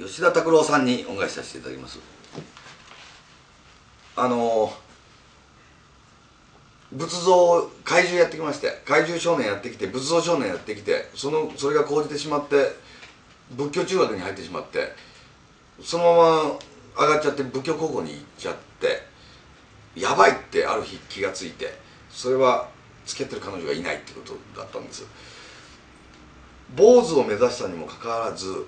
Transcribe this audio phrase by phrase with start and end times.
[0.00, 1.98] 吉田拓郎さんにお願いさせていただきます。
[4.16, 4.72] あの
[6.92, 12.74] 仏像怪獣やってきまして怪獣少年やってきて仏像少年やってきてそのそれが講じてしまって
[13.52, 14.92] 仏教中学に入ってしまって
[15.82, 19.06] そのまま上がっちゃって仏教高校に行っちゃって
[19.94, 21.74] やばいってある日気がついて
[22.08, 22.68] それは
[23.04, 25.06] 付き合ってる彼女がいないってことだったんです。
[26.74, 28.66] 坊主を目指したにもかかわらず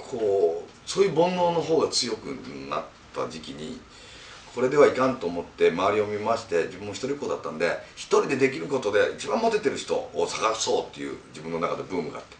[0.00, 2.26] こうそういう煩悩の方が強く
[2.68, 3.80] なった時期に
[4.54, 12.36] これではいかんと思って周りを見まして自分も一人っ子だったんで一人でできることで一番モテてる人を探そうっていう自分の中でブームがあって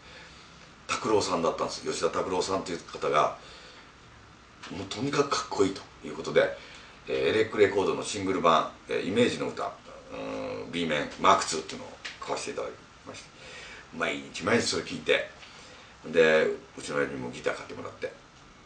[0.87, 1.87] 拓郎さんだったんです。
[1.87, 3.37] 吉田拓郎さんという方が
[4.69, 6.43] もうとにかくかっこいいということで、
[7.07, 9.71] えー、エレックレコードのシングル版「えー、イメージの歌」
[10.13, 11.87] うん B 面マーク2っていうのを
[12.19, 12.71] 買わせていただき
[13.07, 13.29] まして
[13.97, 15.29] 毎日毎日それ聞いて
[16.07, 16.47] で
[16.77, 18.11] うちの親にもギター買ってもらって。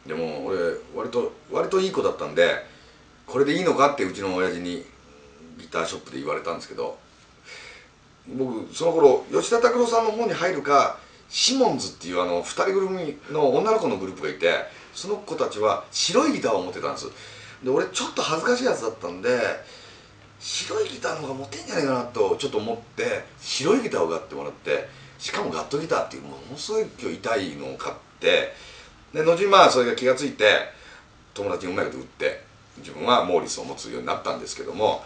[0.06, 0.58] でも俺
[0.96, 2.64] 割と割といい子だったんで
[3.26, 4.86] これでいいのかってうちの親父に
[5.58, 6.98] ギターショップで言われたんですけど
[8.28, 14.52] 僕その頃吉田拓郎さんの方に入るかシモンズっていうあの2人組の女の子のグループがいて
[14.94, 17.08] その子たちは白いギターを持ってたんです。
[17.64, 19.30] で俺ちょっと恥ずかしいやつだったんで
[20.40, 28.54] 白いギターの方が持てんじゃないかなとちょっと思って白いギターを買ってもらってしかもガットギターっていうものすごい今日痛いのを買って
[29.14, 30.46] で後にまあそれが気が付いて
[31.34, 32.42] 友達にうまいこと売って
[32.78, 35.04] 自分はモーリスを持つようになったんですけども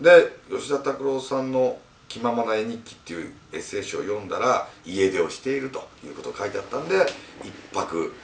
[0.00, 0.10] で
[0.50, 1.78] 吉田拓郎さんの
[2.08, 6.96] 「気ままな絵日記」っていうエッセイ集を読んだら家出をしているということが書いてあったんで
[7.42, 8.14] 一泊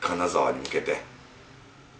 [0.00, 1.02] 金沢に向けて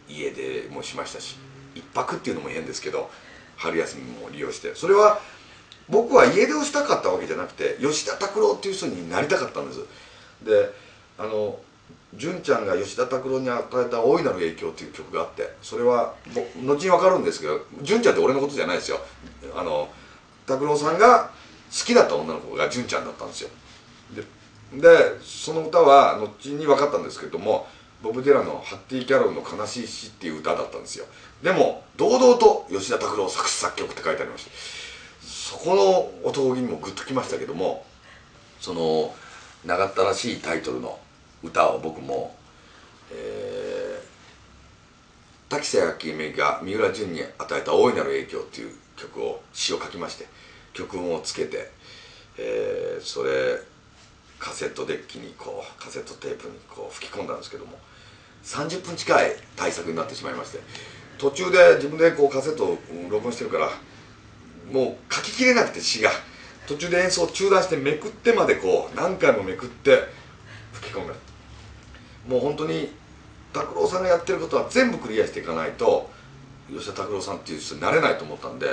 [0.08, 1.36] 家出もしましたし
[1.74, 3.10] 一泊っていうのも変ですけど
[3.56, 5.20] 春休みも利用してそれは
[5.88, 9.80] 僕は家出をしたかったわけじゃなくて吉田拓郎っていう人になりたかったんです。
[10.44, 10.72] で
[11.18, 11.58] あの
[12.14, 16.14] 純ちゃんが吉田拓郎に与えた大いなる影響っていう曲があってそれは
[16.64, 18.98] 後に分かるんですけど純ちゃんって俺のことじゃないですよ。
[19.54, 19.88] あの
[20.46, 21.30] 拓郎さんが
[21.70, 23.50] 好きだった女の子が純ちゃんだったんですよ。
[24.72, 24.88] で
[25.22, 27.66] その歌は後に分かったんですけども
[28.02, 31.06] ボブ・ディラの「ハッティ・キャロルの悲しい詩」っていう歌だったんですよ。
[31.42, 34.50] でも堂々と吉田拓郎作詞作曲って書いてありました。
[35.48, 37.86] そこの男気にもグッときましたけども
[38.60, 39.14] その
[39.64, 40.98] 長ったらしいタイトルの
[41.42, 42.36] 歌を僕も、
[43.10, 50.26] えー、滝瀬明美が三浦淳に与えた大いなる影響っていう曲を詩を書きまして
[50.74, 51.70] 曲音をつけて、
[52.36, 53.58] えー、それ
[54.38, 57.78] カセットデッキにこうカセットテープにこう吹き込んだんですけども
[58.44, 60.58] 30分近い対策になってしまいまして
[61.16, 63.70] 途中で自分でこうカセットを録音してるから
[64.72, 66.10] もう書ききれなくて詩が。
[66.68, 70.02] 途中で演奏中断してめくってまでこう何回もめくって
[70.72, 71.14] 吹き込む。
[72.28, 72.92] もう本当に
[73.54, 76.10] 拓郎さんがやってることは全部クリアしていかないと
[76.70, 78.66] 吉田拓郎さんっていう人になれないと思ったんで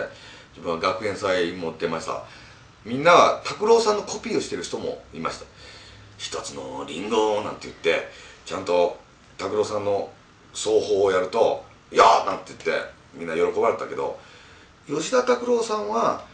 [0.51, 2.25] 自分は学園祭も出ました。
[2.83, 5.45] みんなは拓郎さんのコピーをしてる人もいました。
[6.17, 8.09] 一つのリンゴなんて言って
[8.45, 8.99] ちゃんと
[9.37, 10.09] 拓郎さんの
[10.53, 14.19] 奏法をやると「やー!」なんて言ってみんな喜ばれたけど
[14.87, 16.25] 吉田拓郎さんは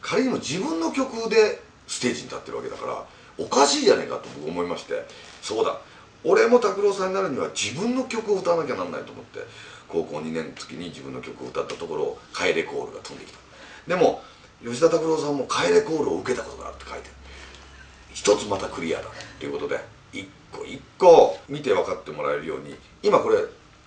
[0.00, 3.04] 仮にも自分の曲でステージに立ってるわけだから
[3.38, 5.06] おかしいじゃねえかと僕思いまして
[5.42, 5.78] そうだ
[6.24, 9.40] 俺も拓郎さんになるには自分の曲を歌わなきゃなんないと思って
[9.88, 13.38] 高校2年の時に自分の曲を歌ったところを「帰れコール」が飛んできた。
[13.86, 14.22] でも
[14.62, 17.14] 吉田拓郎さんも「帰れコール」を受けたことがあるって書いてる。
[18.12, 19.08] 一つまたクリアだ
[19.38, 19.80] ということで
[20.12, 23.38] 一個一個見て分かってもらえるように今これ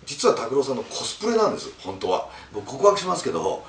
[0.06, 1.72] 実は拓郎さんのコスプレなんです。
[1.80, 2.30] 本当は。
[2.54, 3.64] 僕告白しますけど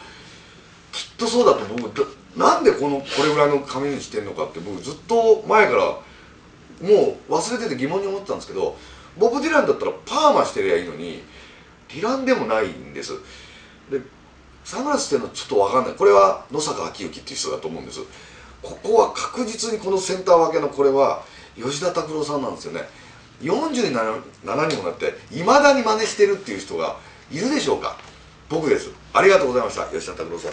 [0.92, 2.06] きっとそうだと僕
[2.36, 8.76] なんでこのこれぐらいの髪にしてんのかって僕ずっと前からもう忘れてて疑問に思ってたんですけど
[9.18, 11.22] ボブ・ディランだったらパーマしてりゃいいのに
[11.88, 13.12] ディランでもないんです。
[13.90, 14.00] で
[14.64, 15.94] サングラスしてるのちょっと分かんない。
[15.94, 18.00] これは野坂昭之っていう人だと思うんです。
[18.62, 21.22] ここは確実にこのセンター分けのこれは
[21.56, 22.82] 吉田拓郎さんなんですよね。
[23.40, 26.98] 47にもなっていまだに真似してるっていう人が
[27.30, 27.96] いるでしょうか？
[28.48, 28.90] 僕です。
[29.14, 29.86] ありがとうございました。
[29.86, 30.52] 吉田拓郎さん。